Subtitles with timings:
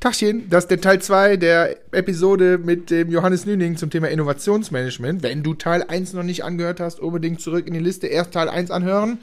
[0.00, 5.24] Tachchen, das ist der Teil 2 der Episode mit dem Johannes Nüning zum Thema Innovationsmanagement.
[5.24, 8.48] Wenn du Teil 1 noch nicht angehört hast, unbedingt zurück in die Liste, erst Teil
[8.48, 9.18] 1 anhören.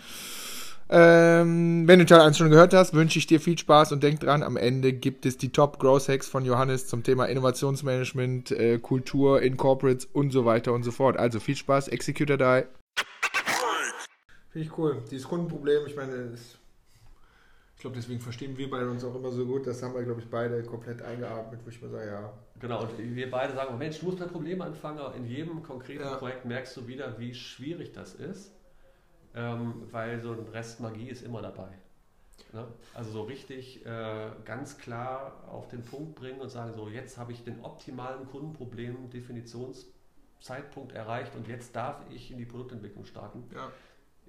[0.89, 4.19] Ähm, wenn du Teil 1 schon gehört hast, wünsche ich dir viel Spaß und denk
[4.19, 8.77] dran, am Ende gibt es die Top Growth Hacks von Johannes zum Thema Innovationsmanagement, äh,
[8.77, 11.15] Kultur in Corporates und so weiter und so fort.
[11.15, 12.63] Also viel Spaß, Executor Die.
[14.51, 15.01] Finde ich cool.
[15.09, 16.57] Dieses Kundenproblem, ich meine, das
[17.75, 19.67] ich glaube, deswegen verstehen wir beide uns auch immer so gut.
[19.67, 22.33] Das haben wir, glaube ich, beide komplett eingeatmet, wo ich mal sage, ja.
[22.59, 26.03] Genau, und wir beide sagen, Mensch, du musst bei Problemen anfangen, aber in jedem konkreten
[26.03, 26.15] ja.
[26.15, 28.53] Projekt merkst du wieder, wie schwierig das ist,
[29.35, 31.67] ähm, weil so ein Rest Magie ist immer dabei.
[32.53, 32.65] Ne?
[32.93, 37.33] Also so richtig äh, ganz klar auf den Punkt bringen und sagen, so jetzt habe
[37.33, 43.43] ich den optimalen Kundenproblem Definitionszeitpunkt erreicht und jetzt darf ich in die Produktentwicklung starten.
[43.53, 43.69] Ja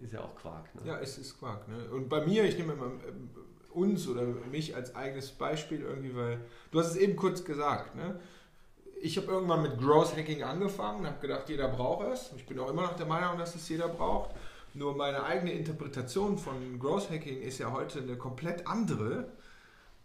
[0.03, 0.75] ist ja auch Quark.
[0.75, 0.83] Ne?
[0.85, 1.69] Ja, es ist Quark.
[1.69, 1.77] Ne?
[1.91, 3.31] Und bei mir, ich nehme immer ähm,
[3.73, 7.95] uns oder mich als eigenes Beispiel irgendwie, weil du hast es eben kurz gesagt.
[7.95, 8.19] Ne?
[9.01, 12.33] Ich habe irgendwann mit Growth Hacking angefangen, habe gedacht, jeder braucht es.
[12.37, 14.31] Ich bin auch immer noch der Meinung, dass es jeder braucht.
[14.75, 19.33] Nur meine eigene Interpretation von Growth Hacking ist ja heute eine komplett andere,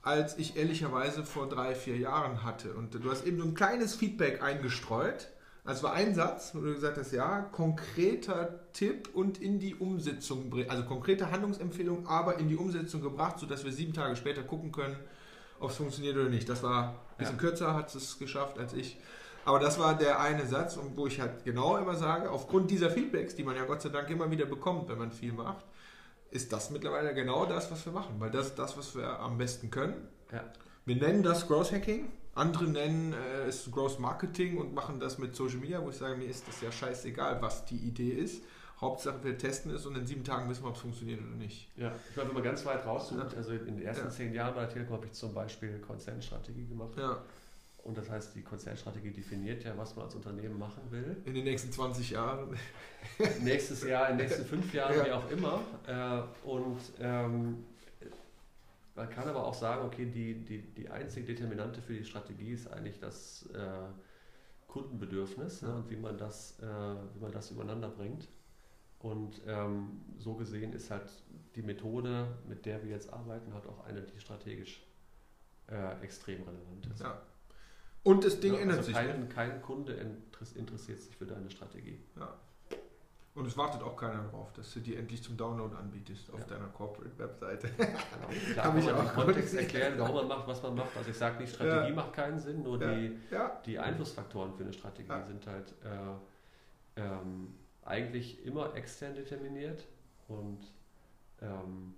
[0.02, 2.74] als ich ehrlicherweise vor drei, vier Jahren hatte.
[2.74, 5.28] Und du hast eben so ein kleines Feedback eingestreut
[5.64, 10.50] also war ein Satz, wo du gesagt hast, ja, konkreter Tipp und in die Umsetzung
[10.50, 14.72] bringen, also konkrete Handlungsempfehlung, aber in die Umsetzung gebracht, sodass wir sieben Tage später gucken
[14.72, 14.95] können,
[15.59, 16.50] ob es funktioniert oder nicht.
[16.50, 17.42] Das war ein bisschen ja.
[17.42, 18.98] kürzer, hat es geschafft als ich.
[19.45, 23.36] Aber das war der eine Satz, wo ich halt genau immer sage, aufgrund dieser Feedbacks,
[23.36, 25.66] die man ja Gott sei Dank immer wieder bekommt, wenn man viel macht,
[26.31, 29.38] ist das mittlerweile genau das, was wir machen, weil das ist das, was wir am
[29.38, 30.08] besten können.
[30.31, 30.44] Ja.
[30.86, 35.36] Wir nennen das Growth Hacking, andere nennen äh, es Growth Marketing und machen das mit
[35.36, 38.44] Social Media, wo ich sage, mir ist das ja scheißegal, was die Idee ist.
[38.80, 41.70] Hauptsache wir testen es und in sieben Tagen wissen wir, ob es funktioniert oder nicht.
[41.78, 44.12] Ja, ich meine, wenn man ganz weit rauszoomt, also in den ersten ja.
[44.12, 46.98] zehn Jahren bei der Telekom habe ich zum Beispiel Konzernstrategie gemacht.
[46.98, 47.22] Ja.
[47.84, 51.18] Und das heißt, die Konzernstrategie definiert ja, was man als Unternehmen machen will.
[51.26, 52.58] In den nächsten 20 Jahren.
[53.42, 55.06] Nächstes Jahr, in den nächsten fünf Jahren, ja.
[55.06, 55.62] wie auch immer.
[55.88, 57.63] Äh, und ähm,
[59.01, 62.72] man kann aber auch sagen, okay, die, die, die einzige Determinante für die Strategie ist
[62.72, 63.89] eigentlich das äh,
[64.67, 66.66] Kundenbedürfnis ne, und wie man, das, äh,
[67.16, 68.28] wie man das übereinander bringt.
[69.00, 71.09] Und ähm, so gesehen ist halt
[71.56, 74.85] die Methode, mit der wir jetzt arbeiten, halt auch eine, die strategisch
[75.68, 77.01] äh, extrem relevant ist.
[77.01, 77.23] Ja.
[78.03, 78.95] Und das Ding ja, ändert also sich.
[78.95, 82.00] Kein, kein Kunde interessiert sich für deine Strategie.
[82.19, 82.38] Ja.
[83.34, 86.46] Und es wartet auch keiner darauf, dass du die endlich zum Download anbietest auf ja.
[86.47, 87.69] deiner Corporate-Webseite.
[87.78, 87.90] Genau.
[88.56, 90.97] Da kann man auch Kontext erklären, warum man macht, was man macht.
[90.97, 91.96] Also ich sage nicht, Strategie ja.
[91.96, 92.94] macht keinen Sinn, nur ja.
[92.94, 93.18] Die,
[93.66, 99.88] die Einflussfaktoren für eine Strategie sind halt äh, ähm, eigentlich immer extern determiniert
[100.28, 100.59] und
[101.42, 101.94] ähm,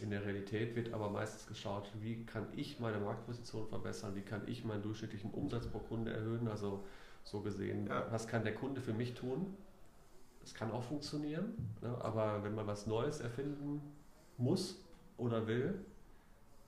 [0.00, 4.42] in der Realität wird aber meistens geschaut, wie kann ich meine Marktposition verbessern, wie kann
[4.46, 6.84] ich meinen durchschnittlichen Umsatz pro Kunde erhöhen, also
[7.24, 9.54] so gesehen, was kann der Kunde für mich tun
[10.48, 11.94] das kann auch funktionieren, ne?
[12.00, 13.82] aber wenn man was Neues erfinden
[14.38, 14.82] muss
[15.18, 15.74] oder will,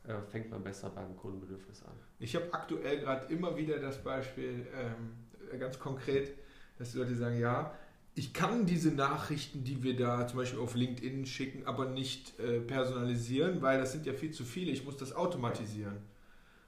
[0.06, 1.92] äh, fängt man besser beim Kundenbedürfnis an.
[2.18, 6.34] Ich habe aktuell gerade immer wieder das Beispiel, ähm, ganz konkret,
[6.78, 7.72] dass die Leute sagen, ja,
[8.14, 12.60] ich kann diese Nachrichten, die wir da zum Beispiel auf LinkedIn schicken, aber nicht äh,
[12.60, 15.96] personalisieren, weil das sind ja viel zu viele, ich muss das automatisieren.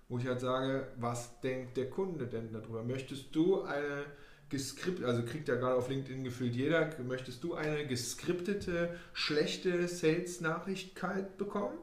[0.09, 2.83] Wo ich halt sage, was denkt der Kunde denn darüber?
[2.83, 4.07] Möchtest du eine
[4.53, 10.95] geskriptet, also kriegt ja gerade auf LinkedIn gefühlt jeder, möchtest du eine geskriptete, schlechte Sales-Nachricht
[10.95, 11.79] kalt bekommen?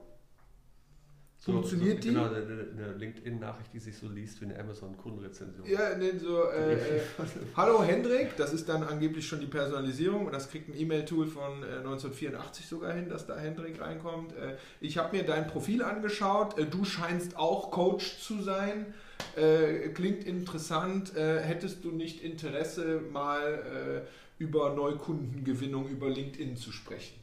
[1.41, 2.15] Funktioniert so, die?
[2.15, 5.65] Genau, eine, eine LinkedIn-Nachricht, die sich so liest wie eine Amazon-Kundenrezension.
[5.67, 7.01] Ja, ne, so, äh, äh,
[7.55, 11.63] hallo Hendrik, das ist dann angeblich schon die Personalisierung und das kriegt ein E-Mail-Tool von
[11.63, 14.33] äh, 1984 sogar hin, dass da Hendrik reinkommt.
[14.33, 18.93] Äh, ich habe mir dein Profil angeschaut, äh, du scheinst auch Coach zu sein.
[19.39, 21.13] Äh, klingt interessant.
[21.15, 24.05] hättest du nicht Interesse, mal
[24.37, 27.15] über Neukundengewinnung über LinkedIn zu sprechen?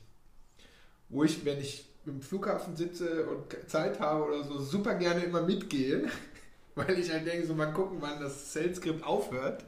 [1.08, 5.42] Wo ich, wenn ich im Flughafen sitze und Zeit habe oder so, super gerne immer
[5.42, 6.10] mitgehen,
[6.74, 9.64] weil ich halt denke, so mal gucken, wann das Sales-Skript aufhört.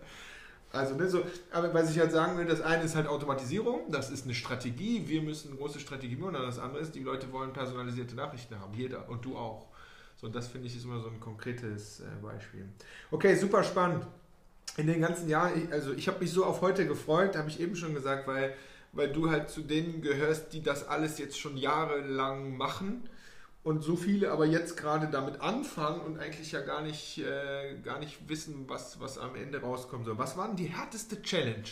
[0.70, 4.10] Also, ne, so, aber was ich halt sagen will, das eine ist halt Automatisierung, das
[4.10, 7.32] ist eine Strategie, wir müssen eine große Strategie machen, und das andere ist, die Leute
[7.32, 9.67] wollen personalisierte Nachrichten haben, jeder und du auch.
[10.20, 12.68] So, das finde ich ist immer so ein konkretes äh, Beispiel.
[13.10, 14.06] Okay, super spannend.
[14.76, 17.74] In den ganzen Jahren, also ich habe mich so auf heute gefreut, habe ich eben
[17.74, 18.54] schon gesagt, weil
[18.92, 23.08] weil du halt zu denen gehörst, die das alles jetzt schon jahrelang machen
[23.62, 27.98] und so viele aber jetzt gerade damit anfangen und eigentlich ja gar nicht, äh, gar
[27.98, 30.18] nicht wissen, was, was am Ende rauskommen soll.
[30.18, 31.68] Was war denn die härteste Challenge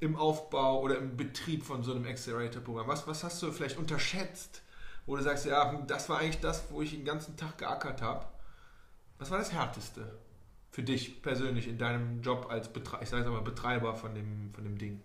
[0.00, 2.88] im Aufbau oder im Betrieb von so einem Accelerator-Programm?
[2.88, 4.62] Was, was hast du vielleicht unterschätzt,
[5.08, 8.26] wo du sagst, ja, das war eigentlich das, wo ich den ganzen Tag geackert habe
[9.18, 10.18] Was war das Härteste
[10.70, 14.64] für dich persönlich in deinem Job als Betre ich sage mal, Betreiber von dem, von
[14.64, 15.00] dem Ding?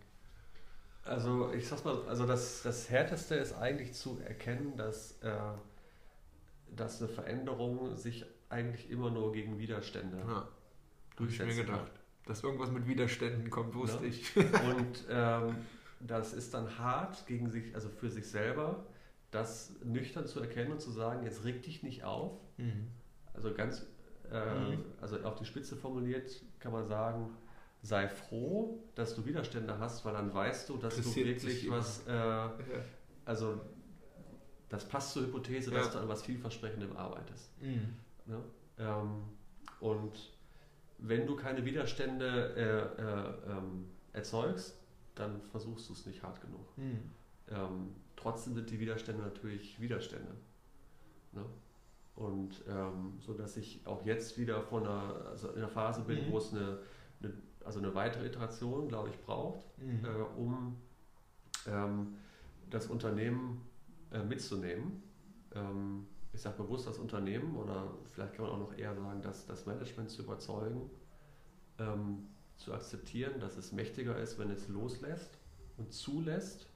[1.05, 5.31] Also ich sag's mal, also das, das Härteste ist eigentlich zu erkennen, dass, äh,
[6.75, 10.47] dass eine Veränderung sich eigentlich immer nur gegen Widerstände ja,
[11.15, 11.91] durchsetzen ich mir gedacht.
[12.25, 14.09] Dass irgendwas mit Widerständen kommt, wusste ja.
[14.09, 14.35] ich.
[14.35, 15.55] Und ähm,
[16.01, 18.85] das ist dann hart gegen sich, also für sich selber,
[19.33, 22.39] das nüchtern zu erkennen und zu sagen, jetzt reg dich nicht auf.
[22.57, 22.87] Mhm.
[23.33, 23.85] Also ganz,
[24.31, 24.85] äh, mhm.
[25.01, 27.35] also auf die Spitze formuliert kann man sagen,
[27.81, 32.13] sei froh, dass du Widerstände hast, weil dann weißt du, dass du wirklich was, äh,
[32.13, 32.53] ja.
[33.25, 33.59] also
[34.69, 35.91] das passt zur Hypothese, dass ja.
[35.93, 37.51] du an was vielversprechendem arbeitest.
[37.61, 37.95] Mhm.
[38.27, 39.01] Ja?
[39.01, 39.23] Ähm,
[39.79, 40.31] und
[40.99, 44.79] wenn du keine Widerstände äh, äh, ähm, erzeugst,
[45.15, 46.77] dann versuchst du es nicht hart genug.
[46.77, 47.11] Mhm.
[47.49, 50.33] Ähm, trotzdem sind die Widerstände natürlich Widerstände.
[51.31, 51.45] Ne?
[52.15, 56.27] Und ähm, so dass ich auch jetzt wieder von einer, also in einer Phase bin,
[56.27, 56.31] mhm.
[56.31, 56.79] wo es eine,
[57.21, 57.33] eine,
[57.65, 60.05] also eine weitere Iteration, glaube ich, braucht, mhm.
[60.05, 60.77] äh, um
[61.67, 62.15] ähm,
[62.69, 63.61] das Unternehmen
[64.11, 65.01] äh, mitzunehmen.
[65.55, 69.45] Ähm, ich sage bewusst das Unternehmen oder vielleicht kann man auch noch eher sagen, dass
[69.45, 70.89] das Management zu überzeugen,
[71.79, 72.27] ähm,
[72.57, 75.37] zu akzeptieren, dass es mächtiger ist, wenn es loslässt
[75.77, 76.67] und zulässt,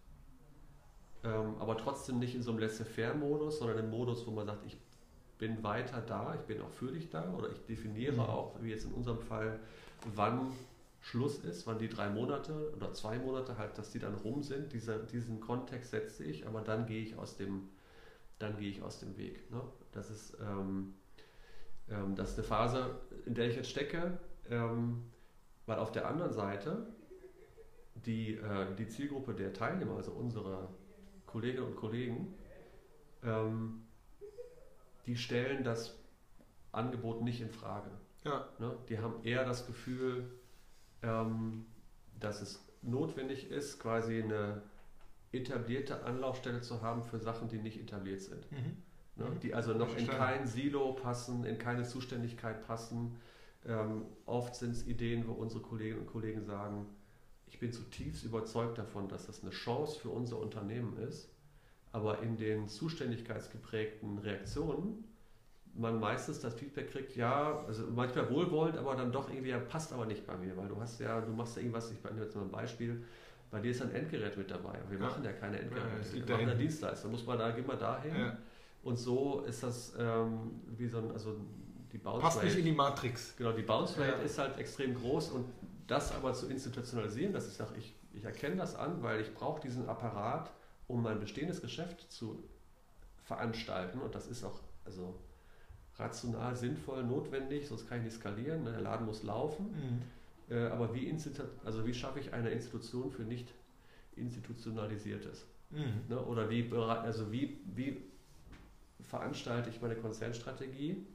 [1.23, 4.77] ähm, aber trotzdem nicht in so einem Laissez-faire-Modus, sondern im Modus, wo man sagt, ich
[5.37, 8.19] bin weiter da, ich bin auch für dich da oder ich definiere mhm.
[8.21, 9.59] auch, wie jetzt in unserem Fall,
[10.15, 10.51] wann
[10.99, 14.73] Schluss ist, wann die drei Monate oder zwei Monate halt, dass die dann rum sind.
[14.73, 17.69] Dieser, diesen Kontext setze ich, aber dann gehe ich aus dem,
[18.39, 19.49] dann gehe ich aus dem Weg.
[19.51, 19.61] Ne?
[19.91, 20.95] Das, ist, ähm,
[21.89, 24.17] ähm, das ist eine Phase, in der ich jetzt stecke.
[24.49, 25.03] Ähm,
[25.67, 26.87] weil auf der anderen Seite
[27.93, 30.69] die, äh, die Zielgruppe der Teilnehmer, also unsere
[31.27, 32.33] Kolleginnen und Kollegen,
[33.23, 33.83] ähm,
[35.05, 35.97] die stellen das
[36.71, 37.91] Angebot nicht in Frage.
[38.23, 38.47] Ja.
[38.59, 38.75] Ne?
[38.89, 40.31] Die haben eher das Gefühl,
[41.03, 41.65] ähm,
[42.19, 44.63] dass es notwendig ist, quasi eine
[45.31, 48.51] etablierte Anlaufstelle zu haben für Sachen, die nicht etabliert sind.
[48.51, 48.77] Mhm.
[49.15, 49.29] Ne?
[49.29, 49.39] Mhm.
[49.41, 53.17] Die also noch in kein Silo passen, in keine Zuständigkeit passen,
[53.65, 56.87] ähm, oft sind es Ideen, wo unsere Kolleginnen und Kollegen sagen,
[57.47, 61.29] ich bin zutiefst überzeugt davon, dass das eine Chance für unser Unternehmen ist,
[61.91, 65.03] aber in den zuständigkeitsgeprägten Reaktionen
[65.77, 69.93] man meistens das Feedback kriegt, ja, also manchmal wohlwollend, aber dann doch irgendwie, ja, passt
[69.93, 72.35] aber nicht bei mir, weil du hast ja, du machst ja irgendwas, ich nehme jetzt
[72.35, 73.03] mal ein Beispiel,
[73.49, 74.77] bei dir ist ein Endgerät mit dabei.
[74.89, 75.05] Wir ja.
[75.05, 77.07] machen ja keine Endgeräte, ja, wir machen eine Dienstleister.
[77.07, 78.15] Muss man da, geh mal dahin.
[78.15, 78.37] Ja.
[78.83, 81.35] Und so ist das ähm, wie so ein, also
[81.91, 83.35] die Bounce Passt Rate, nicht in die Matrix.
[83.37, 84.23] Genau, die Bounce Rate ja.
[84.23, 85.45] ist halt extrem groß und
[85.87, 89.61] das aber zu institutionalisieren, dass ich sage, ich, ich erkenne das an, weil ich brauche
[89.61, 90.51] diesen Apparat,
[90.87, 92.43] um mein bestehendes Geschäft zu
[93.23, 95.15] veranstalten und das ist auch also
[95.95, 98.71] rational, sinnvoll, notwendig, sonst kann ich nicht skalieren, ne?
[98.71, 99.65] der Laden muss laufen.
[99.65, 100.55] Mhm.
[100.55, 101.13] Äh, aber wie,
[101.65, 103.53] also wie schaffe ich eine Institution für nicht
[104.15, 105.45] institutionalisiertes?
[105.71, 106.03] Mhm.
[106.07, 106.23] Ne?
[106.23, 108.01] Oder wie, also wie, wie
[109.01, 111.05] veranstalte ich meine Konzernstrategie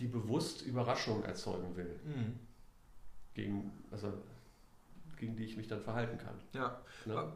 [0.00, 2.00] die bewusst Überraschung erzeugen will.
[2.04, 2.38] Mhm.
[3.34, 4.12] Gegen, also,
[5.16, 6.34] gegen die ich mich dann verhalten kann.
[6.54, 6.80] Ja.
[7.04, 7.32] Ne?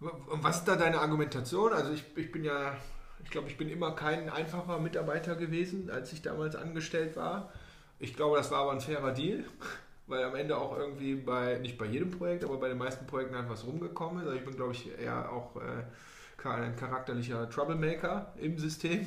[0.00, 1.72] Und was ist da deine Argumentation?
[1.72, 2.76] Also ich, ich bin ja,
[3.24, 7.52] ich glaube, ich bin immer kein einfacher Mitarbeiter gewesen, als ich damals angestellt war.
[7.98, 9.44] Ich glaube, das war aber ein fairer Deal,
[10.06, 13.34] weil am Ende auch irgendwie bei, nicht bei jedem Projekt, aber bei den meisten Projekten
[13.34, 14.28] halt was rumgekommen ist.
[14.28, 19.04] Also ich bin, glaube ich, eher auch äh, ein charakterlicher Troublemaker im System.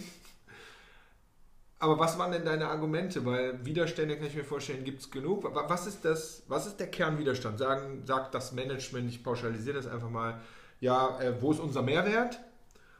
[1.82, 3.26] Aber was waren denn deine Argumente?
[3.26, 5.50] Weil Widerstände, kann ich mir vorstellen, gibt es genug.
[5.52, 7.58] Was ist, das, was ist der Kernwiderstand?
[7.58, 10.40] Sagen, sagt das Management, ich pauschalisiere das einfach mal,
[10.80, 12.40] ja, äh, wo ist unser Mehrwert?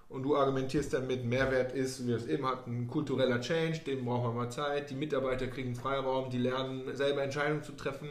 [0.10, 3.82] Und du argumentierst dann mit, Mehrwert ist, wie wir es eben hatten, ein kultureller Change,
[3.86, 8.10] dem brauchen wir mal Zeit, die Mitarbeiter kriegen Freiraum, die lernen selber Entscheidungen zu treffen.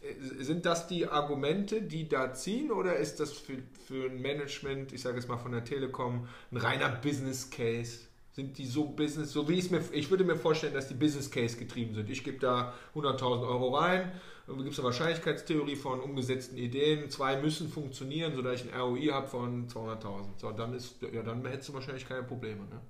[0.00, 4.92] Äh, sind das die Argumente, die da ziehen oder ist das für, für ein Management,
[4.92, 8.13] ich sage es mal von der Telekom, ein reiner Business Case?
[8.34, 10.94] Sind die so Business, so wie ich es mir, ich würde mir vorstellen, dass die
[10.94, 12.10] Business Case getrieben sind.
[12.10, 14.10] Ich gebe da 100.000 Euro rein,
[14.48, 19.28] gibt es eine Wahrscheinlichkeitstheorie von umgesetzten Ideen, zwei müssen funktionieren, sodass ich ein ROI habe
[19.28, 20.24] von 200.000.
[20.36, 22.80] So, dann ist, ja, dann hättest du wahrscheinlich keine Probleme, ne?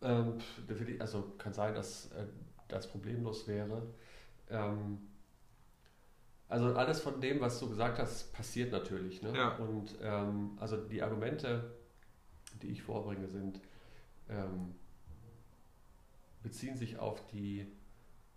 [0.00, 0.38] Ähm,
[0.98, 2.24] also kann sein, dass äh,
[2.68, 3.82] das problemlos wäre.
[4.48, 4.98] Ähm,
[6.48, 9.20] also alles von dem, was du gesagt hast, passiert natürlich.
[9.20, 9.36] Ne?
[9.36, 9.56] Ja.
[9.56, 11.75] Und ähm, also die Argumente,
[12.62, 13.60] die ich vorbringe, sind,
[14.28, 14.74] ähm,
[16.42, 17.66] beziehen sich auf die,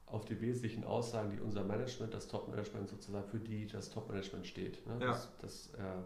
[0.05, 4.85] auf die wesentlichen Aussagen, die unser Management, das Top-Management sozusagen, für die das Top-Management steht.
[4.88, 4.97] Ne?
[4.99, 5.07] Ja.
[5.07, 6.01] Das, das äh,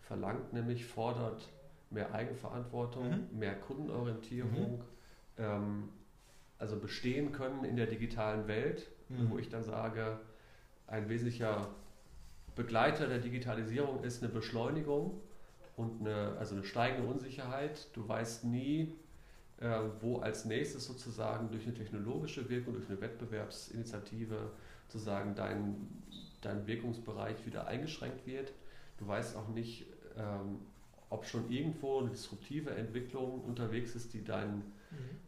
[0.00, 1.48] verlangt nämlich, fordert
[1.90, 3.38] mehr Eigenverantwortung, mhm.
[3.38, 4.84] mehr Kundenorientierung, mhm.
[5.38, 5.88] ähm,
[6.58, 9.30] also bestehen können in der digitalen Welt, mhm.
[9.30, 10.18] wo ich dann sage,
[10.86, 11.68] ein wesentlicher
[12.54, 15.20] Begleiter der Digitalisierung ist eine Beschleunigung
[15.76, 17.88] und eine, also eine steigende Unsicherheit.
[17.94, 18.94] Du weißt nie,
[19.58, 24.50] äh, wo als nächstes sozusagen durch eine technologische Wirkung, durch eine Wettbewerbsinitiative
[24.88, 25.88] sozusagen dein,
[26.40, 28.52] dein Wirkungsbereich wieder eingeschränkt wird.
[28.98, 30.60] Du weißt auch nicht, ähm,
[31.10, 34.56] ob schon irgendwo eine disruptive Entwicklung unterwegs ist, die dein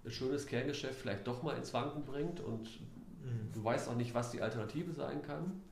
[0.05, 0.11] mhm.
[0.11, 3.53] schönes Kerngeschäft vielleicht doch mal ins Wanken bringt und mhm.
[3.53, 5.63] du weißt auch nicht, was die Alternative sein kann.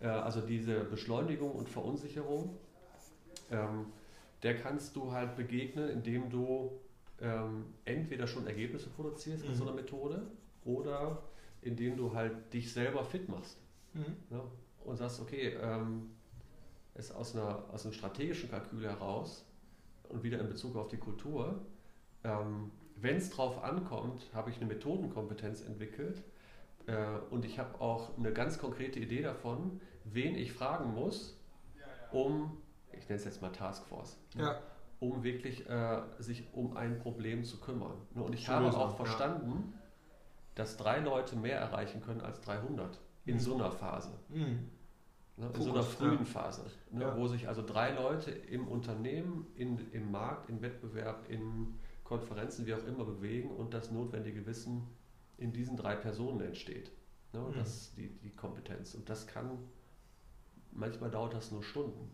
[0.00, 2.56] Äh, also diese Beschleunigung und Verunsicherung,
[3.50, 3.86] ähm,
[4.46, 6.78] der kannst du halt begegnen, indem du
[7.20, 9.48] ähm, entweder schon Ergebnisse produzierst mhm.
[9.50, 10.22] mit so einer Methode
[10.64, 11.24] oder
[11.62, 13.58] indem du halt dich selber fit machst.
[13.92, 14.14] Mhm.
[14.30, 14.44] Ja,
[14.84, 16.10] und sagst, okay, ähm,
[16.94, 19.44] es aus, einer, aus einem strategischen Kalkül heraus
[20.08, 21.60] und wieder in Bezug auf die Kultur,
[22.22, 26.22] ähm, wenn es drauf ankommt, habe ich eine Methodenkompetenz entwickelt
[26.86, 31.36] äh, und ich habe auch eine ganz konkrete Idee davon, wen ich fragen muss,
[32.12, 32.58] um,
[32.98, 34.58] ich nenne es jetzt mal Taskforce, ne, ja.
[35.00, 37.96] um wirklich äh, sich um ein Problem zu kümmern.
[38.14, 39.80] Ne, und ich habe auch verstanden, ja.
[40.54, 43.40] dass drei Leute mehr erreichen können als 300 in mhm.
[43.40, 44.12] so einer Phase.
[44.28, 44.70] Mhm.
[45.36, 46.24] Ne, in so einer frühen ja.
[46.24, 47.16] Phase, ne, ja.
[47.16, 52.74] wo sich also drei Leute im Unternehmen, in, im Markt, im Wettbewerb, in Konferenzen, wie
[52.74, 54.86] auch immer bewegen und das notwendige Wissen
[55.36, 56.90] in diesen drei Personen entsteht.
[57.32, 57.54] Ne, mhm.
[57.54, 58.94] Das die, die Kompetenz.
[58.94, 59.58] Und das kann,
[60.72, 62.10] manchmal dauert das nur Stunden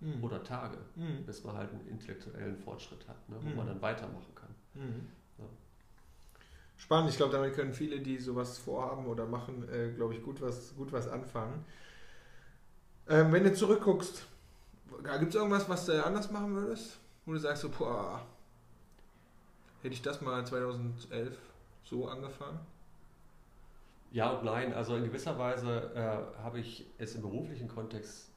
[0.00, 0.22] mhm.
[0.22, 1.24] oder Tage, mhm.
[1.24, 3.70] bis man halt einen intellektuellen Fortschritt hat, ne, wo man mhm.
[3.70, 4.54] dann weitermachen kann.
[4.74, 5.08] Mhm.
[5.38, 5.44] Ja.
[6.76, 10.40] Spannend, ich glaube, damit können viele, die sowas vorhaben oder machen, äh, glaube ich, gut
[10.40, 11.64] was, gut was anfangen.
[13.08, 14.26] Ähm, wenn du zurückguckst,
[15.18, 16.98] gibt es irgendwas, was du anders machen würdest?
[17.24, 18.24] Wo du sagst so, boah,
[19.82, 21.36] hätte ich das mal 2011
[21.84, 22.60] so angefangen?
[24.10, 24.72] Ja und nein.
[24.72, 28.30] Also in gewisser Weise äh, habe ich es im beruflichen Kontext.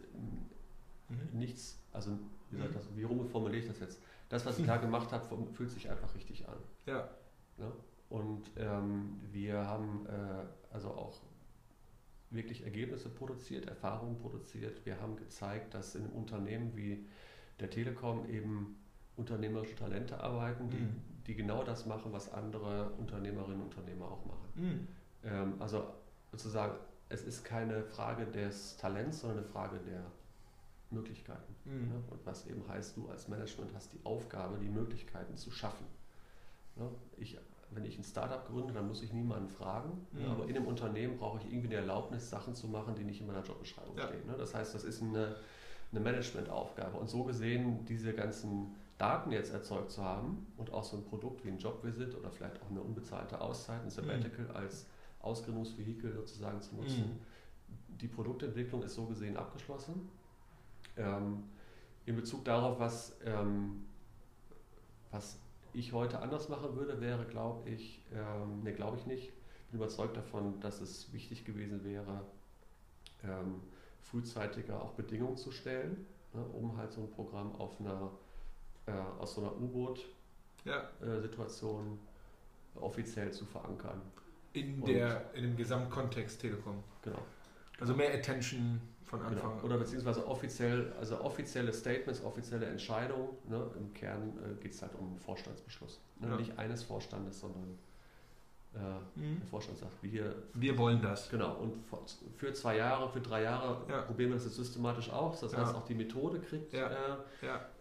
[1.33, 2.11] Nichts, also
[2.51, 2.73] wie, mhm.
[2.73, 4.01] das, wie rum formuliere ich das jetzt?
[4.29, 6.57] Das, was ich da gemacht habe, fühlt sich einfach richtig an.
[6.85, 7.09] Ja.
[7.57, 7.71] Ne?
[8.09, 11.13] Und ähm, wir haben äh, also auch
[12.29, 14.85] wirklich Ergebnisse produziert, Erfahrungen produziert.
[14.85, 17.05] Wir haben gezeigt, dass in einem Unternehmen wie
[17.59, 18.77] der Telekom eben
[19.17, 21.01] unternehmerische Talente arbeiten, die, mhm.
[21.27, 24.47] die genau das machen, was andere Unternehmerinnen und Unternehmer auch machen.
[24.55, 24.87] Mhm.
[25.23, 25.85] Ähm, also
[26.31, 26.75] sozusagen,
[27.09, 30.05] es ist keine Frage des Talents, sondern eine Frage der
[30.91, 31.55] Möglichkeiten.
[31.65, 31.89] Mhm.
[31.89, 32.03] Ne?
[32.09, 35.85] Und was eben heißt, du als Management hast die Aufgabe, die Möglichkeiten zu schaffen.
[36.75, 36.89] Ne?
[37.17, 37.37] Ich
[37.71, 40.05] wenn ich ein Startup gründe, dann muss ich niemanden fragen.
[40.11, 40.25] Mhm.
[40.25, 43.27] Aber in einem Unternehmen brauche ich irgendwie eine Erlaubnis, Sachen zu machen, die nicht in
[43.27, 44.07] meiner Jobbeschreibung ja.
[44.07, 44.27] stehen.
[44.27, 44.35] Ne?
[44.37, 45.35] Das heißt, das ist eine,
[45.91, 46.97] eine Managementaufgabe.
[46.97, 51.43] Und so gesehen, diese ganzen Daten jetzt erzeugt zu haben und auch so ein Produkt
[51.45, 54.55] wie ein Jobvisit oder vielleicht auch eine unbezahlte Auszeit, ein Sabbatical mhm.
[54.55, 54.85] als
[55.21, 57.19] Ausgründungsvehikel sozusagen zu nutzen.
[57.19, 57.97] Mhm.
[57.97, 60.09] Die Produktentwicklung ist so gesehen abgeschlossen.
[60.97, 61.43] Ähm,
[62.05, 63.85] in Bezug darauf, was, ähm,
[65.11, 65.39] was
[65.73, 69.31] ich heute anders machen würde, wäre, glaube ich, ähm, ne, glaube ich nicht.
[69.69, 72.25] Bin überzeugt davon, dass es wichtig gewesen wäre,
[73.23, 73.61] ähm,
[74.01, 78.09] frühzeitiger auch Bedingungen zu stellen, ne, um halt so ein Programm auf einer,
[78.87, 81.99] äh, aus so einer U-Boot-Situation ja.
[82.75, 84.01] äh, offiziell zu verankern.
[84.53, 86.83] In, der, in dem Gesamtkontext Telekom.
[87.03, 87.19] Genau.
[87.79, 88.81] Also mehr Attention
[89.11, 89.31] von genau.
[89.31, 89.65] Anfang genau.
[89.65, 93.29] Oder beziehungsweise offiziell, also offizielle Statements, offizielle Entscheidungen.
[93.47, 93.69] Ne?
[93.77, 95.99] Im Kern äh, geht es halt um einen Vorstandsbeschluss.
[96.19, 96.29] Ne?
[96.29, 96.37] Ja.
[96.37, 97.77] Nicht eines Vorstandes, sondern
[98.73, 99.39] äh, mhm.
[99.39, 101.29] der Vorstand sagt, wir, wir wollen das.
[101.29, 101.73] Genau, und
[102.37, 104.01] für zwei Jahre, für drei Jahre ja.
[104.03, 105.41] probieren wir das jetzt systematisch aus.
[105.41, 105.59] Das ja.
[105.59, 106.87] heißt, auch die Methode kriegt äh,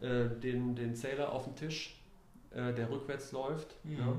[0.00, 2.02] äh, den, den Zähler auf den Tisch,
[2.50, 4.18] äh, der rückwärts läuft mhm.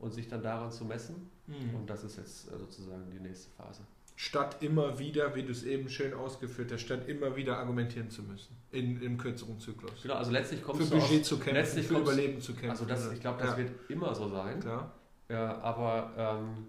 [0.00, 1.30] und sich dann daran zu messen.
[1.46, 1.76] Mhm.
[1.76, 3.82] Und das ist jetzt äh, sozusagen die nächste Phase
[4.16, 8.22] statt immer wieder, wie du es eben schön ausgeführt hast, statt immer wieder argumentieren zu
[8.22, 10.02] müssen in, im kürzeren Zyklus.
[10.02, 12.70] Genau, also letztlich kommst für du Budget aus, zu kämpfen, letztlich für Überleben zu kämpfen.
[12.70, 13.56] Also das, ich glaube, das ja.
[13.58, 14.60] wird immer so sein.
[14.60, 14.92] Klar.
[15.28, 16.66] Ja, aber ähm,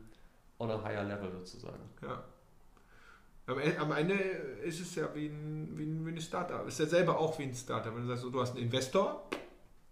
[0.59, 1.83] on a higher level sozusagen.
[2.01, 2.23] Ja.
[3.45, 6.65] Am, e, am Ende ist es ja wie ein, wie ein, wie ein Startup.
[6.67, 7.93] Ist ja selber auch wie ein Startup.
[7.93, 9.29] Wenn du sagst, du hast einen Investor,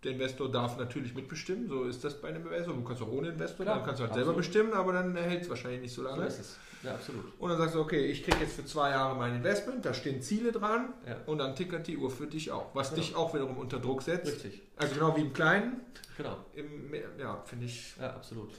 [0.03, 2.74] der Investor darf natürlich mitbestimmen, so ist das bei einem Investor.
[2.74, 4.25] Du kannst auch ohne Investor, Klar, dann kannst du halt absolut.
[4.25, 6.22] selber bestimmen, aber dann hält es wahrscheinlich nicht so lange.
[6.22, 6.58] So ist es.
[6.84, 7.25] Ja, absolut.
[7.38, 10.22] Und dann sagst du, okay, ich kriege jetzt für zwei Jahre mein Investment, da stehen
[10.22, 11.17] Ziele dran ja.
[11.27, 13.01] und dann tickert die Uhr für dich auch, was genau.
[13.01, 14.31] dich auch wiederum unter Druck setzt.
[14.31, 14.63] Richtig.
[14.77, 15.81] Also genau wie im Kleinen.
[16.17, 16.38] Genau.
[16.55, 17.96] Im, ja, finde ich.
[18.00, 18.50] Ja, absolut.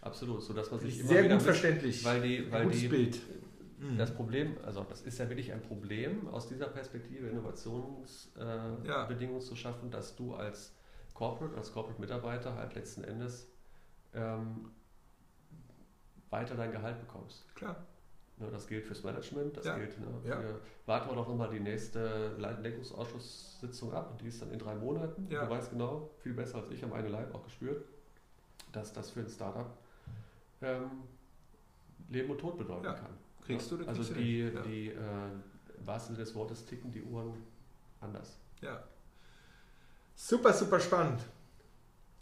[0.00, 2.04] Absolut, so dass man sich immer sehr gut verständlich.
[2.04, 3.20] Weil die, weil Gutes die, Bild.
[3.82, 3.98] Mhm.
[3.98, 8.86] Das Problem, also das ist ja wirklich ein Problem, aus dieser Perspektive Innovationsbedingungen
[9.20, 9.40] äh, ja.
[9.40, 10.72] zu schaffen, dass du als
[11.14, 13.50] Corporate, als Corporate-Mitarbeiter halt letzten Endes
[14.14, 14.70] ähm,
[16.30, 17.52] weiter dein Gehalt bekommst.
[17.56, 17.84] Klar.
[18.38, 19.76] Ne, das gilt fürs Management, das ja.
[19.76, 20.36] gilt ne, ja.
[20.36, 24.76] für, warten wir doch nochmal die nächste Lenkungsausschusssitzung ab und die ist dann in drei
[24.76, 25.26] Monaten.
[25.28, 25.44] Ja.
[25.44, 27.84] Du weißt genau, viel besser als ich, am eigenen Leib auch gespürt,
[28.70, 29.76] dass das für ein Startup
[30.62, 31.02] ähm,
[32.08, 32.94] Leben und Tod bedeuten ja.
[32.94, 33.10] kann.
[33.44, 33.88] Kriegst du das?
[33.88, 34.60] Also die, ja.
[34.62, 34.98] die äh,
[35.78, 37.34] im wahrsten des Wortes ticken die Uhren
[38.00, 38.38] anders.
[38.60, 38.82] Ja.
[40.14, 41.20] Super, super spannend.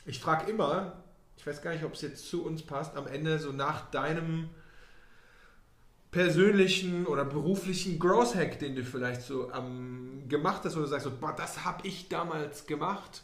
[0.07, 1.05] Ich frage immer,
[1.37, 4.49] ich weiß gar nicht, ob es jetzt zu uns passt, am Ende so nach deinem
[6.11, 11.05] persönlichen oder beruflichen Growth Hack, den du vielleicht so ähm, gemacht hast, wo du sagst,
[11.05, 13.23] so, boah, das habe ich damals gemacht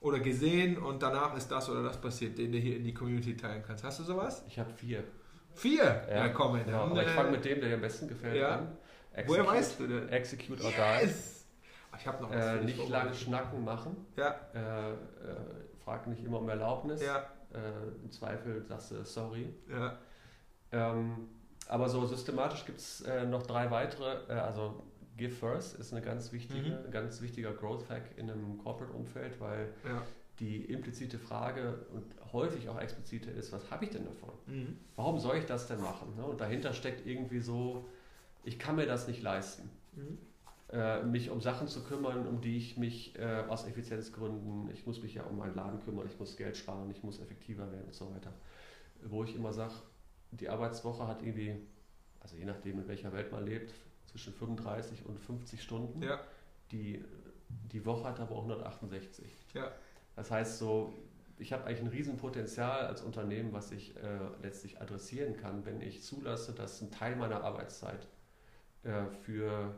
[0.00, 3.36] oder gesehen und danach ist das oder das passiert, den du hier in die Community
[3.36, 3.84] teilen kannst.
[3.84, 4.42] Hast du sowas?
[4.48, 5.04] Ich habe vier.
[5.58, 6.06] Vier?
[6.08, 6.64] Ja, ja komm.
[6.64, 8.56] Genau, aber ich fange mit dem, der dir am besten gefällt, ja.
[8.56, 8.76] an.
[9.12, 10.08] Execute, Woher weißt du denn?
[10.10, 11.46] Execute or yes.
[11.92, 11.98] die.
[11.98, 14.06] Ich habe noch äh, Nicht lange schnacken machen.
[14.16, 14.36] Ja.
[14.54, 14.96] Äh, äh,
[15.84, 17.02] frag nicht immer um Erlaubnis.
[17.02, 17.26] Ja.
[17.52, 19.52] Äh, Im Zweifel sagst du sorry.
[19.68, 19.98] Ja.
[20.70, 21.28] Ähm,
[21.66, 24.18] aber so systematisch gibt es äh, noch drei weitere.
[24.28, 24.84] Äh, also
[25.16, 26.86] Give First ist eine ganz wichtige, mhm.
[26.86, 30.02] ein ganz wichtiger Growth Hack in einem Corporate-Umfeld, weil ja.
[30.40, 34.30] Die implizite Frage und häufig auch explizite ist, was habe ich denn davon?
[34.46, 34.76] Mhm.
[34.96, 36.14] Warum soll ich das denn machen?
[36.16, 36.24] Ne?
[36.24, 37.86] Und dahinter steckt irgendwie so,
[38.44, 39.70] ich kann mir das nicht leisten.
[39.94, 40.18] Mhm.
[40.70, 45.02] Äh, mich um Sachen zu kümmern, um die ich mich äh, aus Effizienzgründen, ich muss
[45.02, 47.94] mich ja um meinen Laden kümmern, ich muss Geld sparen, ich muss effektiver werden und
[47.94, 48.32] so weiter.
[49.02, 49.72] Wo ich immer sage,
[50.30, 51.56] die Arbeitswoche hat irgendwie,
[52.20, 53.72] also je nachdem, in welcher Welt man lebt,
[54.06, 56.02] zwischen 35 und 50 Stunden.
[56.02, 56.20] Ja.
[56.70, 57.02] Die,
[57.72, 59.26] die Woche hat aber auch 168.
[59.54, 59.72] Ja.
[60.18, 60.92] Das heißt so,
[61.38, 64.00] ich habe eigentlich ein Riesenpotenzial als Unternehmen, was ich äh,
[64.42, 68.08] letztlich adressieren kann, wenn ich zulasse, dass ein Teil meiner Arbeitszeit
[68.82, 69.72] äh, für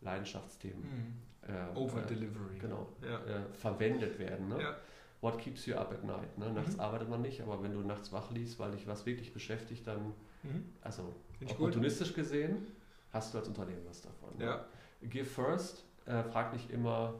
[0.00, 1.54] Leidenschaftsthemen mhm.
[1.54, 2.58] äh, Over Delivery.
[2.58, 3.20] Genau, ja.
[3.24, 4.48] Äh, verwendet werden.
[4.48, 4.60] Ne?
[4.60, 4.76] Ja.
[5.20, 6.36] What keeps you up at night?
[6.38, 6.52] Ne?
[6.52, 6.80] Nachts mhm.
[6.80, 10.06] arbeitet man nicht, aber wenn du nachts wach liest, weil dich was wirklich beschäftigt, dann,
[10.42, 10.72] mhm.
[10.82, 11.14] also
[11.48, 12.16] opportunistisch gut.
[12.16, 12.66] gesehen,
[13.12, 14.36] hast du als Unternehmen was davon.
[14.38, 14.44] Ne?
[14.44, 14.64] Ja.
[15.02, 17.14] Give first, äh, frag nicht immer,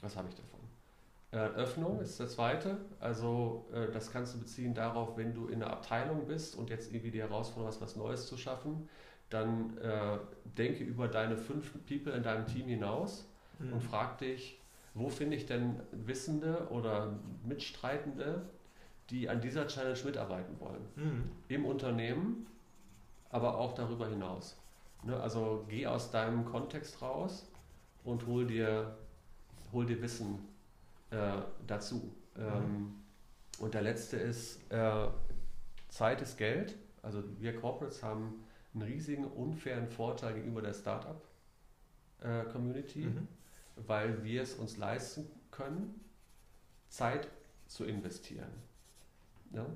[0.00, 0.59] was habe ich davon.
[1.38, 2.78] Öffnung ist der zweite.
[2.98, 6.90] Also äh, das kannst du beziehen darauf, wenn du in einer Abteilung bist und jetzt
[6.92, 8.88] irgendwie die Herausforderung hast, was Neues zu schaffen,
[9.28, 10.18] dann äh,
[10.58, 13.28] denke über deine fünf People in deinem Team hinaus
[13.60, 13.74] mhm.
[13.74, 14.60] und frag dich,
[14.94, 18.42] wo finde ich denn Wissende oder Mitstreitende,
[19.10, 20.84] die an dieser Challenge mitarbeiten wollen?
[20.96, 21.30] Mhm.
[21.46, 22.46] Im Unternehmen,
[23.28, 24.56] aber auch darüber hinaus.
[25.04, 27.48] Ne, also geh aus deinem Kontext raus
[28.02, 28.96] und hol dir,
[29.72, 30.49] hol dir Wissen
[31.10, 32.14] äh, dazu.
[32.36, 32.42] Mhm.
[32.42, 32.94] Ähm,
[33.58, 35.08] und der letzte ist, äh,
[35.88, 36.76] Zeit ist Geld.
[37.02, 43.02] Also wir Corporates haben einen riesigen, unfairen Vorteil gegenüber der Startup-Community.
[43.02, 43.26] Äh, mhm
[43.86, 46.00] weil wir es uns leisten können,
[46.88, 47.28] Zeit
[47.66, 48.50] zu investieren.
[49.52, 49.66] Ja?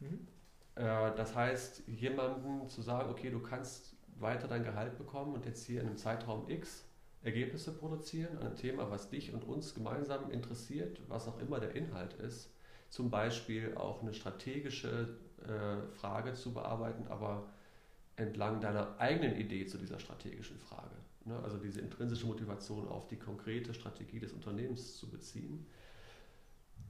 [0.00, 0.26] Mhm.
[0.74, 5.66] Äh, das heißt, jemandem zu sagen, okay, du kannst weiter dein Gehalt bekommen und jetzt
[5.66, 6.84] hier in einem Zeitraum X
[7.26, 11.74] Ergebnisse produzieren an einem Thema, was dich und uns gemeinsam interessiert, was auch immer der
[11.74, 12.50] Inhalt ist.
[12.88, 17.48] Zum Beispiel auch eine strategische äh, Frage zu bearbeiten, aber
[18.16, 23.16] entlang deiner eigenen Idee zu dieser strategischen Frage ne, also diese intrinsische Motivation auf die
[23.16, 25.66] konkrete Strategie des Unternehmens zu beziehen,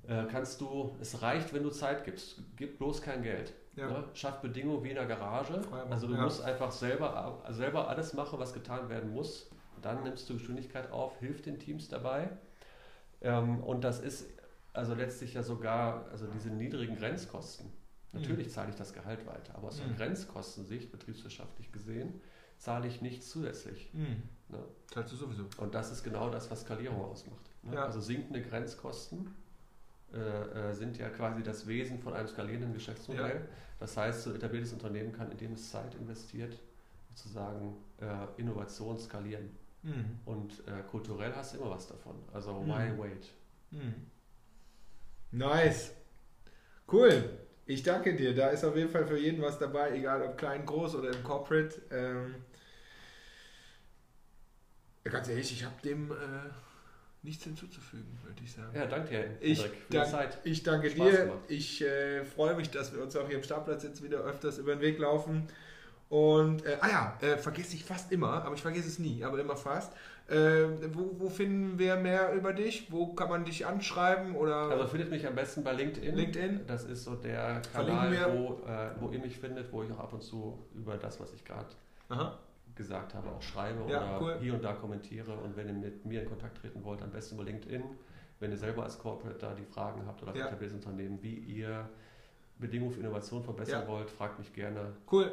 [0.06, 3.52] äh, kannst du, es reicht, wenn du Zeit gibst, gib bloß kein Geld.
[3.74, 3.88] Ja.
[3.88, 4.04] Ne?
[4.14, 5.60] Schaff Bedingungen wie in der Garage.
[5.90, 6.22] Also du ja.
[6.22, 9.50] musst einfach selber, selber alles machen, was getan werden muss.
[9.82, 12.30] Dann nimmst du Geschwindigkeit auf, hilf den Teams dabei.
[13.20, 14.26] Ähm, und das ist
[14.72, 17.72] also letztlich ja sogar, also diese niedrigen Grenzkosten.
[18.12, 18.50] Natürlich mhm.
[18.50, 19.96] zahle ich das Gehalt weiter, aber aus der mhm.
[19.96, 22.20] Grenzkostensicht, betriebswirtschaftlich gesehen,
[22.58, 23.90] zahle ich nichts zusätzlich.
[23.92, 24.22] Mhm.
[24.48, 24.58] Ne?
[24.92, 25.46] Zahlst du sowieso.
[25.58, 27.50] Und das ist genau das, was Skalierung ausmacht.
[27.62, 27.74] Ne?
[27.74, 27.84] Ja.
[27.84, 29.34] Also sinkende Grenzkosten
[30.12, 33.36] äh, äh, sind ja quasi das Wesen von einem skalierenden Geschäftsmodell.
[33.36, 33.48] Ja.
[33.78, 36.58] Das heißt, so etabliertes Unternehmen kann, indem es Zeit investiert,
[37.14, 39.50] sozusagen äh, Innovation skalieren.
[39.86, 40.18] Mhm.
[40.24, 42.16] Und äh, kulturell hast du immer was davon.
[42.32, 42.68] Also mhm.
[42.68, 43.28] why wait?
[43.70, 43.94] Mhm.
[45.30, 45.92] Nice.
[46.90, 47.30] Cool.
[47.66, 48.34] Ich danke dir.
[48.34, 51.22] Da ist auf jeden Fall für jeden was dabei, egal ob klein, groß oder im
[51.22, 51.80] Corporate.
[51.90, 52.34] Ähm
[55.04, 56.14] ja, ganz ehrlich, ich habe dem äh,
[57.22, 58.74] nichts hinzuzufügen, würde ich sagen.
[58.74, 60.38] Ja, danke dir, ich, dank, Zeit.
[60.42, 61.18] ich danke Spaß dir.
[61.26, 61.38] Gemacht.
[61.46, 64.74] Ich äh, freue mich, dass wir uns auch hier im Startplatz jetzt wieder öfters über
[64.74, 65.46] den Weg laufen.
[66.08, 69.40] Und, äh, ah ja, äh, vergesse ich fast immer, aber ich vergesse es nie, aber
[69.40, 69.92] immer fast.
[70.28, 72.90] Äh, wo, wo, finden wir mehr über dich?
[72.90, 74.34] Wo kann man dich anschreiben?
[74.34, 74.56] Oder?
[74.70, 76.14] Also findet mich am besten bei LinkedIn.
[76.16, 76.60] LinkedIn.
[76.66, 80.12] Das ist so der Kanal, wo, äh, wo ihr mich findet, wo ich auch ab
[80.12, 81.68] und zu über das, was ich gerade
[82.74, 84.38] gesagt habe, auch schreibe ja, oder cool.
[84.40, 85.32] hier und da kommentiere.
[85.32, 87.82] Und wenn ihr mit mir in Kontakt treten wollt, am besten über LinkedIn.
[88.38, 90.48] Wenn ihr selber als Corporate da die Fragen habt oder ja.
[90.48, 91.88] Unternehmen, wie ihr
[92.58, 93.88] Bedingungen für Innovation verbessern ja.
[93.88, 94.92] wollt, fragt mich gerne.
[95.10, 95.32] Cool.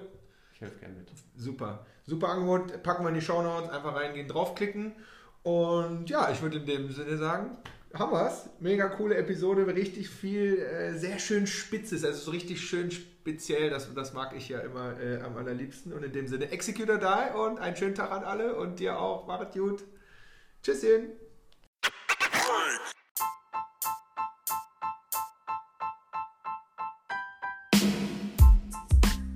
[0.63, 1.09] Helfe gerne mit.
[1.35, 1.85] Super.
[2.05, 2.83] Super Angebot.
[2.83, 4.93] Packen wir in die Show Notes, einfach reingehen, draufklicken.
[5.43, 7.57] Und ja, ich würde in dem Sinne sagen,
[7.93, 8.49] haben wir es.
[8.59, 13.93] Mega coole Episode, richtig viel, äh, sehr schön spitzes, also so richtig schön speziell, das,
[13.93, 15.93] das mag ich ja immer äh, am allerliebsten.
[15.93, 19.27] Und in dem Sinne, Executor Die und einen schönen Tag an alle und dir auch.
[19.27, 19.83] Macht gut.
[20.63, 21.11] Tschüsschen.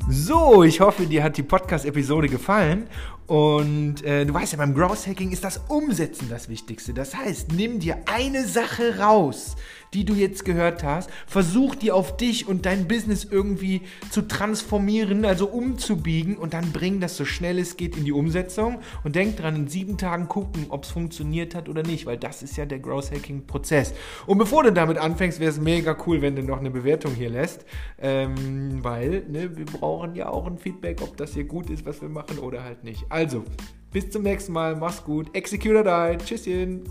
[0.09, 2.87] So, ich hoffe, dir hat die Podcast-Episode gefallen
[3.27, 6.93] und äh, du weißt ja, beim Growth Hacking ist das Umsetzen das Wichtigste.
[6.93, 9.57] Das heißt, nimm dir eine Sache raus,
[9.93, 15.25] die du jetzt gehört hast, versuch die auf dich und dein Business irgendwie zu transformieren,
[15.25, 19.37] also umzubiegen und dann bring das so schnell es geht in die Umsetzung und denk
[19.37, 22.65] dran, in sieben Tagen gucken, ob es funktioniert hat oder nicht, weil das ist ja
[22.65, 23.93] der Growth Hacking Prozess.
[24.25, 27.29] Und bevor du damit anfängst, wäre es mega cool, wenn du noch eine Bewertung hier
[27.29, 27.65] lässt,
[27.99, 32.01] ähm, weil ne, wir brauchen ja auch ein Feedback, ob das hier gut ist, was
[32.01, 33.05] wir machen oder halt nicht.
[33.17, 33.43] Also,
[33.91, 34.75] bis zum nächsten Mal.
[34.75, 35.35] Mach's gut.
[35.35, 36.23] Executor die.
[36.23, 36.83] Tschüsschen.